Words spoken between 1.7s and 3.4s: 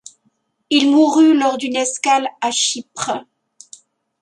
escale à Chypre.